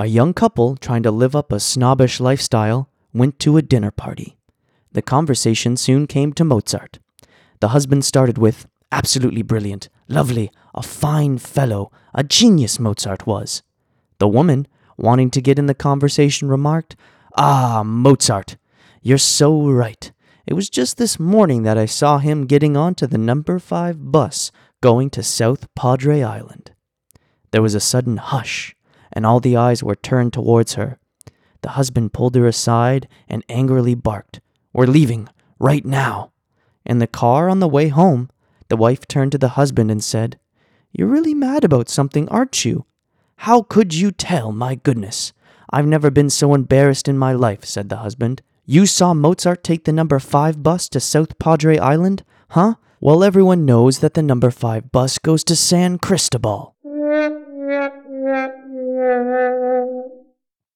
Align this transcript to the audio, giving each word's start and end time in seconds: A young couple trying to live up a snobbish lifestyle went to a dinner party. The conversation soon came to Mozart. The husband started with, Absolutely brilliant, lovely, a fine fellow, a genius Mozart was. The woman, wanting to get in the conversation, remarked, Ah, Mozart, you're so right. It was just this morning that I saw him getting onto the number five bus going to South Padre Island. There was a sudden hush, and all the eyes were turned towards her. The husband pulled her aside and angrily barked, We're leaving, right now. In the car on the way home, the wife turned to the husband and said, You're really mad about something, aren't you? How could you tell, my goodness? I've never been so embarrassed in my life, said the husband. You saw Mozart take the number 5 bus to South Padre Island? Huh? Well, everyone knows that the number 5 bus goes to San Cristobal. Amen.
A 0.00 0.06
young 0.06 0.32
couple 0.32 0.76
trying 0.76 1.02
to 1.02 1.10
live 1.10 1.34
up 1.34 1.50
a 1.50 1.58
snobbish 1.58 2.20
lifestyle 2.20 2.88
went 3.12 3.40
to 3.40 3.56
a 3.56 3.62
dinner 3.62 3.90
party. 3.90 4.38
The 4.92 5.02
conversation 5.02 5.76
soon 5.76 6.06
came 6.06 6.32
to 6.34 6.44
Mozart. 6.44 7.00
The 7.58 7.68
husband 7.68 8.04
started 8.04 8.38
with, 8.38 8.68
Absolutely 8.92 9.42
brilliant, 9.42 9.88
lovely, 10.06 10.52
a 10.72 10.84
fine 10.84 11.38
fellow, 11.38 11.90
a 12.14 12.22
genius 12.22 12.78
Mozart 12.78 13.26
was. 13.26 13.64
The 14.18 14.28
woman, 14.28 14.68
wanting 14.96 15.30
to 15.32 15.42
get 15.42 15.58
in 15.58 15.66
the 15.66 15.74
conversation, 15.74 16.48
remarked, 16.48 16.94
Ah, 17.36 17.82
Mozart, 17.84 18.56
you're 19.02 19.18
so 19.18 19.68
right. 19.68 20.12
It 20.46 20.54
was 20.54 20.70
just 20.70 20.96
this 20.96 21.18
morning 21.18 21.64
that 21.64 21.76
I 21.76 21.86
saw 21.86 22.18
him 22.18 22.46
getting 22.46 22.76
onto 22.76 23.08
the 23.08 23.18
number 23.18 23.58
five 23.58 24.12
bus 24.12 24.52
going 24.80 25.10
to 25.10 25.24
South 25.24 25.66
Padre 25.74 26.22
Island. 26.22 26.70
There 27.50 27.62
was 27.62 27.74
a 27.74 27.80
sudden 27.80 28.18
hush, 28.18 28.76
and 29.12 29.26
all 29.26 29.40
the 29.40 29.56
eyes 29.56 29.82
were 29.82 29.96
turned 29.96 30.32
towards 30.32 30.74
her. 30.74 30.98
The 31.62 31.70
husband 31.70 32.12
pulled 32.12 32.34
her 32.34 32.46
aside 32.46 33.08
and 33.28 33.44
angrily 33.48 33.94
barked, 33.94 34.40
We're 34.72 34.86
leaving, 34.86 35.28
right 35.58 35.84
now. 35.84 36.32
In 36.84 36.98
the 36.98 37.06
car 37.06 37.48
on 37.48 37.60
the 37.60 37.68
way 37.68 37.88
home, 37.88 38.30
the 38.68 38.76
wife 38.76 39.06
turned 39.08 39.32
to 39.32 39.38
the 39.38 39.50
husband 39.50 39.90
and 39.90 40.02
said, 40.02 40.38
You're 40.92 41.08
really 41.08 41.34
mad 41.34 41.64
about 41.64 41.88
something, 41.88 42.28
aren't 42.28 42.64
you? 42.64 42.86
How 43.42 43.62
could 43.62 43.94
you 43.94 44.10
tell, 44.10 44.52
my 44.52 44.74
goodness? 44.74 45.32
I've 45.70 45.86
never 45.86 46.10
been 46.10 46.30
so 46.30 46.54
embarrassed 46.54 47.08
in 47.08 47.18
my 47.18 47.32
life, 47.32 47.64
said 47.64 47.88
the 47.88 47.98
husband. 47.98 48.42
You 48.64 48.86
saw 48.86 49.14
Mozart 49.14 49.62
take 49.62 49.84
the 49.84 49.92
number 49.92 50.18
5 50.18 50.62
bus 50.62 50.88
to 50.90 51.00
South 51.00 51.38
Padre 51.38 51.78
Island? 51.78 52.24
Huh? 52.50 52.74
Well, 53.00 53.22
everyone 53.22 53.64
knows 53.64 54.00
that 54.00 54.14
the 54.14 54.22
number 54.22 54.50
5 54.50 54.90
bus 54.90 55.18
goes 55.18 55.44
to 55.44 55.56
San 55.56 55.98
Cristobal. 55.98 56.74
Amen. 59.28 59.57